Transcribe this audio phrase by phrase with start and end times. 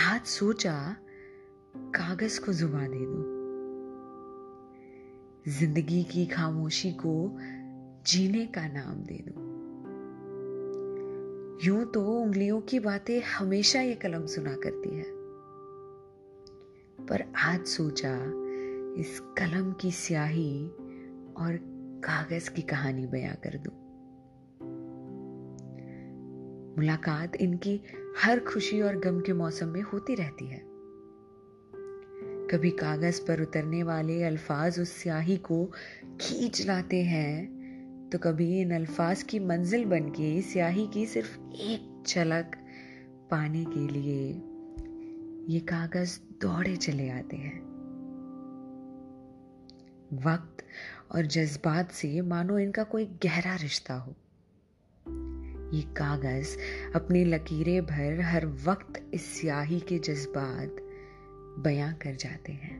[0.00, 0.96] आज सोचा,
[1.76, 3.22] कागज़ को जुबा दे दो।
[5.50, 7.38] ज़िंदगी की खामोशी को
[8.06, 9.40] जीने का नाम दे दो।
[11.64, 15.04] यूँ तो उंगलियों की बातें हमेशा ये कलम सुना करती है।
[17.06, 18.16] पर आज सोचा,
[19.00, 20.68] इस कलम की स्याही
[21.36, 21.58] और
[22.04, 23.87] कागज़ की कहानी बयां कर दूँ।
[26.78, 27.80] मुलाकात इनकी
[28.22, 30.62] हर खुशी और गम के मौसम में होती रहती है।
[32.50, 35.64] कभी कागज़ पर उतरने वाले अल्फाज उस स्याही को
[36.20, 42.04] खींच लाते हैं तो कभी इन अल्फाज की मंजिल बन के स्याही की सिर्फ़ एक
[42.08, 42.56] झलक
[43.30, 44.28] पाने के लिए
[45.54, 47.58] ये कागज़ दौड़े चले आते हैं।
[50.24, 50.64] वक्त
[51.12, 54.16] और जज्बात से मानो इनका कोई गहरा रिश्ता हो।
[55.74, 56.56] ये कागज़
[56.94, 60.76] अपनी लकीरें भर हर वक्त इस स्याही के जज्बात
[61.58, 62.76] बयां कर जाते हैं।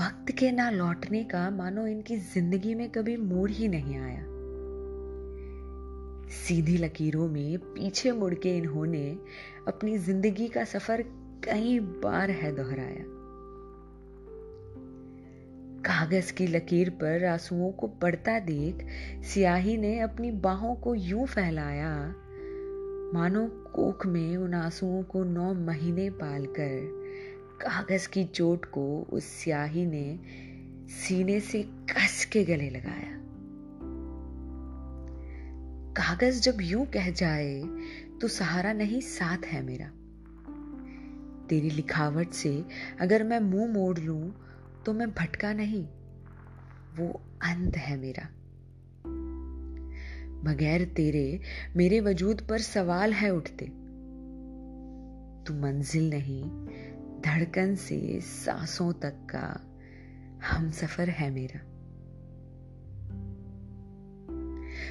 [0.00, 4.24] वक्त के ना लौटने का मानो इनकी ज़िंदगी में कभी मोड़ ही नहीं आया।
[6.30, 9.06] सीधी लकीरों में पीछे मुड़ के इन्होंने
[9.68, 11.02] अपनी ज़िंदगी का सफ़र
[11.44, 13.04] कई बार है दोहराया।
[16.00, 18.86] कागज़ की लकीर पर आंसुओं को पड़ता देख
[19.24, 22.06] सियाही ने अपनी बाहों को यूँ फैलाया,
[23.14, 26.88] मानो कोख में उन आंसुओं को नौ महीने पालकर
[27.62, 30.18] कागज़ की चोट को उस स्याही ने
[30.88, 33.20] सीने से कस के गले लगाया।
[35.92, 37.62] कागज़ जब यूँ कह जाए
[38.20, 39.86] तो सहारा नहीं साथ है मेरा।
[41.48, 42.64] तेरी लिखावट से
[43.00, 44.46] अगर मैं मुँह मोड़ लूँ
[44.86, 45.84] तो मैं भटका नहीं।
[46.96, 48.28] वो अंत है मेरा।
[50.44, 51.40] बगैर तेरे,
[51.76, 53.64] मेरे वजूद पर सवाल है उठते।
[55.44, 56.42] तू मंजिल नहीं,
[57.20, 59.76] धड़कन से सांसों तक का
[60.46, 61.70] हम सफ़र है मेरा।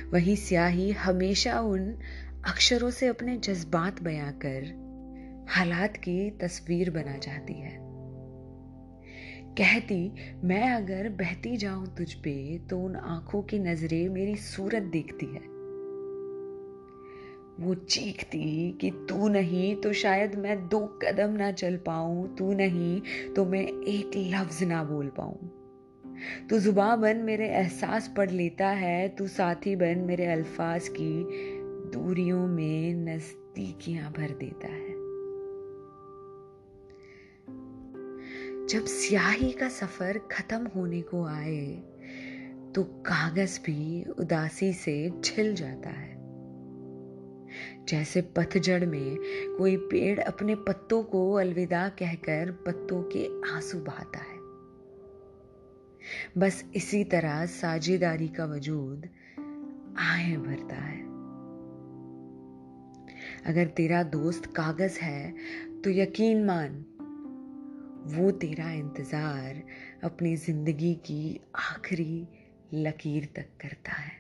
[0.09, 1.97] वही स्याही हमेशा उन
[2.45, 4.89] अक्षरों से अपने जज्बात बयां कर,
[5.49, 7.88] हालात की तस्वीर बना चाहती है।
[9.61, 10.11] कहती,
[10.43, 15.59] मैं अगर बहती जाऊँ तुझ पे तो उन आँखों की नज़रें मेरी सूरत देखती है।
[17.59, 23.01] वो चीखती कि, तू नहीं तो शायद मैं दो कदम ना चल पाऊँ। तू नहीं
[23.35, 25.51] तो मैं एक लफ्ज ना बोल पाऊँ।
[26.49, 31.23] तू जुबा बन मेरे एहसास पढ़ लेता है। तू साथी बन मेरे अल्फाज की
[31.91, 34.98] दूरियों में नजदीकियाँ भर देता है।
[38.69, 41.65] जब स्याही का सफ़र खत्म होने को आए
[42.75, 46.17] तो कागज़ भी उदासी से छिल जाता है।
[47.85, 49.17] जैसे पतझड़ में
[49.57, 54.37] कोई पेड़ अपने पत्तों को अलविदा कहकर पत्तों के आँसू बहाता है।
[56.37, 59.09] बस इसी तरह साझेदारी का वजूद
[59.97, 61.03] आहे भरता है।
[63.45, 65.35] अगर तेरा दोस्त कागज़ है
[65.83, 66.85] तो यकीन मान
[68.07, 69.61] वो तेरा इंतज़ार
[70.03, 72.27] अपनी ज़िंदगी की आखिरी
[72.73, 74.17] लकीर तक करता है।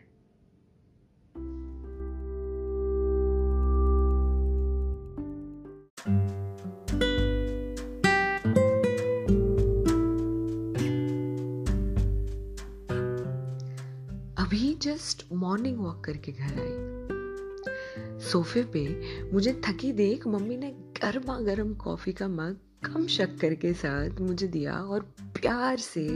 [14.37, 18.87] अभी जस्ट मॉर्निंग वॉक करके घर आई। सोफे पे
[19.33, 24.47] मुझे थकी देख मम्मी ने गर्मा गर्म कॉफ़ी का मग कम शक्कर के साथ मुझे
[24.47, 26.09] दिया और प्यार से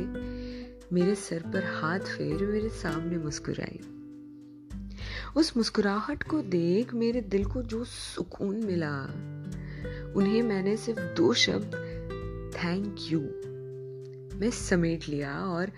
[0.94, 3.80] मेरे सर पर हाथ फेर मेरे सामने मुस्कुराई।
[5.38, 9.04] उस मुस्कुराहट को देख मेरे दिल को जो सुकून मिला,
[10.16, 11.76] उन्हें मैंने सिर्फ़ दो शब्द
[12.56, 13.20] थैंक यू
[14.40, 15.72] मैं समेट लिया और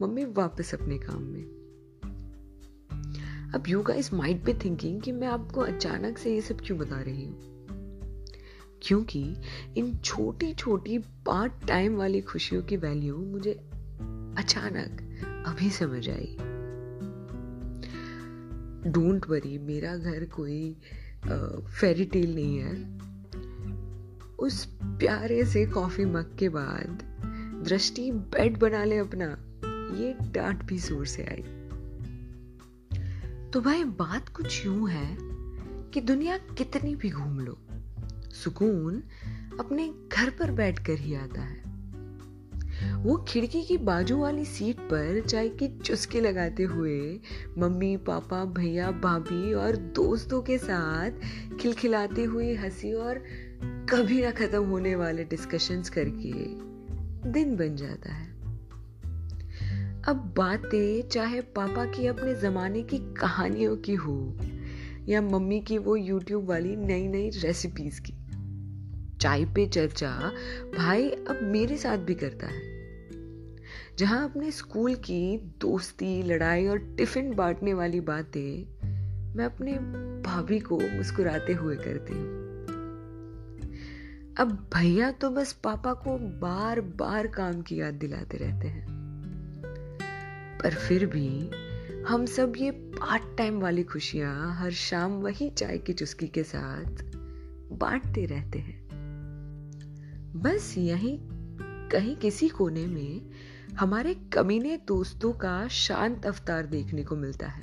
[0.00, 1.44] मम्मी वापस अपने काम में।
[3.54, 7.00] अब you guys might be thinking कि मैं आपको अचानक से ये सब क्यों बता
[7.00, 7.51] रही हूँ?
[8.82, 9.36] क्योंकि
[9.76, 13.52] इन छोटी छोटी पार्ट टाइम वाली खुशियों की वैल्यू मुझे
[14.38, 15.00] अचानक
[15.46, 16.36] अभी समझ आई।
[18.90, 20.76] डोंट वरी मेरा घर कोई
[21.80, 22.74] फेरी टेल नहीं है।
[24.36, 27.02] उस प्यारे से कॉफ़ी मग के बाद
[27.64, 29.26] दृष्टि बेड बना ले अपना,
[29.98, 31.42] ये डांट भी ज़ोर से आई।
[33.50, 35.16] तो भाई, बात कुछ यूँ है
[35.90, 37.58] कि दुनिया कितनी भी घूम लो
[38.32, 39.02] सुकून
[39.60, 41.72] अपने घर पर बैठकर ही आता है।
[42.94, 47.20] वो खिड़की की बाजू वाली सीट पर चाय की चुस्की लगाते हुए
[47.58, 51.10] मम्मी, पापा, भैया, भाभी और दोस्तों के साथ
[51.60, 53.24] खिलखिलाते हुए हँसी और
[53.90, 56.32] कभी ना खत्म होने वाले डिस्कशंस करके
[57.30, 58.32] दिन बन जाता है।
[60.02, 64.38] अब बातें चाहे पापा की अपने जमाने की कहानियों की हो
[65.08, 68.21] या मम्मी की वो यूट्यूब वाली नई नई रेसिपीज़ की।
[69.22, 70.32] चाय पे चर्चा
[70.78, 72.62] भाई अब मेरे साथ भी करता है।
[73.98, 78.66] जहाँ अपने स्कूल की दोस्ती, लड़ाई और टिफ़िन बांटने वाली बातें
[79.34, 79.72] मैं अपने
[80.22, 82.42] भाभी को मुस्कुराते हुए करती हूँ।
[84.36, 88.86] अब भैया तो बस पापा को बार बार काम की याद दिलाते रहते हैं।
[90.62, 91.50] पर फिर भी
[92.02, 97.04] हम सब ये पार्ट टाइम वाली खुशियाँ हर शाम वही चाय की चुस्की के साथ
[97.72, 98.81] बांटते रहते हैं।
[100.36, 101.18] बस यही
[101.92, 103.30] कहीं किसी कोने में
[103.76, 107.60] हमारे कमीने दोस्तों का शांत अवतार देखने को मिलता है।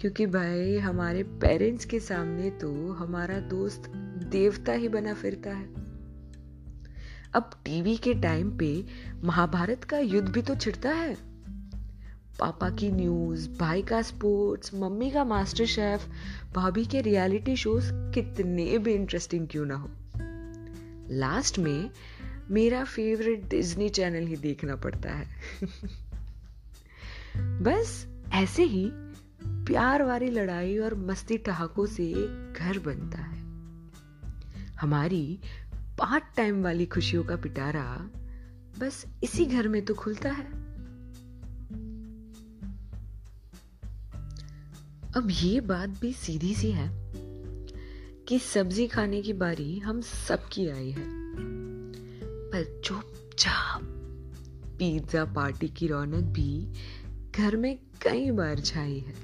[0.00, 3.92] क्योंकि भाई, हमारे पेरेंट्स के सामने तो हमारा दोस्त
[4.32, 5.74] देवता ही बना फिरता है।
[7.34, 8.84] अब टीवी के टाइम पे
[9.24, 11.14] महाभारत का युद्ध भी तो छिड़ता है।
[12.38, 16.00] पापा की न्यूज़ भाई का स्पोर्ट्स मम्मी का मास्टर शेफ
[16.54, 19.90] भाभी के रियलिटी शोज़ कितने भी इंटरेस्टिंग क्यों ना हो।
[21.10, 21.90] लास्ट में
[22.50, 25.36] मेरा फेवरेट डिज्नी चैनल ही देखना पड़ता है।
[27.36, 28.90] बस ऐसे ही
[29.42, 32.12] प्यार वाली लड़ाई और मस्ती ठहाकों से
[32.52, 33.38] घर बनता है।
[34.76, 35.40] हमारी
[35.74, 38.10] पार्ट टाइम वाली खुशियों का पिटारा
[38.78, 40.64] बस इसी घर में तो खुलता है।
[45.16, 47.03] अब ये बात भी सीधी सी है।
[48.28, 51.04] कि सब्ज़ी खाने की बारी हम सबकी आई है।
[52.50, 53.82] पर चुपचाप
[54.78, 56.72] पिज्जा पार्टी की रौनक भी
[57.36, 59.14] घर में कई बार छाई है।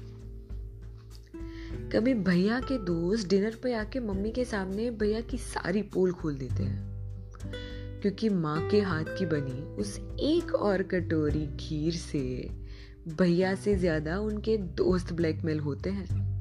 [1.89, 6.35] कभी भैया के दोस्त डिनर पे आके मम्मी के सामने भैया की सारी पोल खोल
[6.35, 6.91] देते हैं।
[8.01, 12.49] क्योंकि माँ के हाथ की बनी उस एक और कटोरी खीर से
[13.07, 16.31] भैया से ज़्यादा उनके दोस्त ब्लैकमेल होते हैं।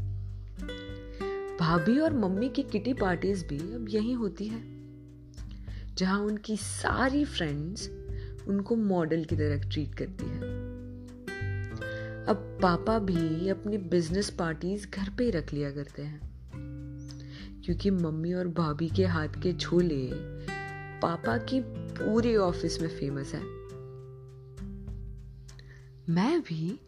[1.60, 4.62] भाभी और मम्मी की किटी पार्टीज़ भी अब यही होती है,
[5.94, 7.88] जहाँ उनकी सारी फ्रेंड्स
[8.48, 10.38] उनको मॉडल की तरह ट्रीट करती है।
[12.26, 16.20] अब पापा भी अपनी बिज़नेस पार्टीज़ घर पे ही रख लिया करते हैं,
[17.64, 20.06] क्योंकि मम्मी और भाभी के हाथ के छोले
[21.02, 23.42] पापा की पूरी ऑफ़िस में फ़ेमस है।
[26.08, 26.78] मैं भी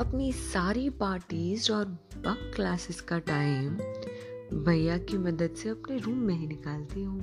[0.00, 1.84] अपनी सारी पार्टीज़ और
[2.16, 3.76] बक क्लासेस का टाइम
[4.52, 7.20] भैया की मदद से अपने रूम में ही निकालती हूँ।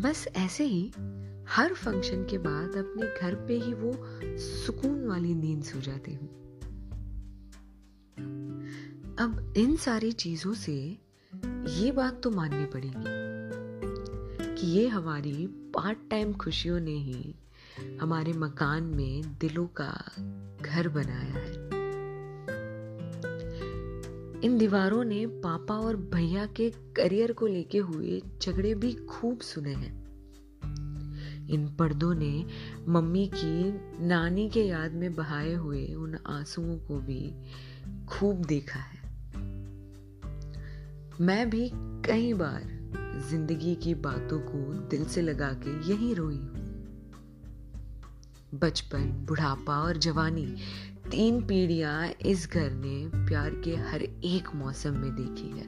[0.00, 0.92] बस ऐसे ही
[1.48, 3.92] हर फ़ंक्शन के बाद अपने घर पे ही वो
[4.38, 6.28] सुकून वाली नींद सो जाती हूँ।
[9.18, 10.98] अब इन सारी चीज़ों से
[11.68, 13.24] ये बात तो माननी पड़ेगी
[14.54, 17.34] कि ये हमारी पार्ट टाइम खुशियों ने ही
[18.00, 20.04] हमारे मकान में दिलों का
[20.62, 21.63] घर बनाया है।
[24.44, 29.74] इन दीवारों ने पापा और भैया के करियर को लेके हुए झगड़े भी खूब सुने
[29.74, 30.04] हैं।
[31.48, 32.46] इन पर्दों ने
[32.88, 33.72] मम्मी की
[34.06, 37.34] नानी के याद में बहाए हुए उन आंसुओं को भी
[38.08, 39.02] खूब देखा है।
[41.20, 41.70] मैं भी
[42.06, 42.62] कई बार
[43.30, 46.64] ज़िंदगी की बातों को दिल से लगा के यही रोई हूँ।
[48.54, 50.56] बचपन, बुढ़ापा और जवानी
[51.14, 55.66] तीन पीढ़ियाँ इस घर ने प्यार के हर एक मौसम में देखी है।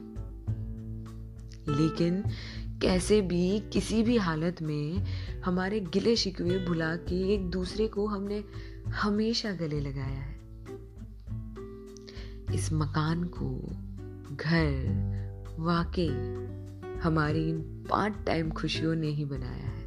[1.77, 2.23] लेकिन
[2.81, 5.05] कैसे भी किसी भी हालत में
[5.45, 8.43] हमारे गिले शिकवे भुला के एक दूसरे को हमने
[8.87, 10.39] हमेशा गले लगाया है।
[12.55, 13.59] इस मकान को
[14.35, 14.73] घर
[15.59, 16.09] वाकई
[16.99, 19.86] हमारी इन पार्ट टाइम खुशियों ने ही बनाया है।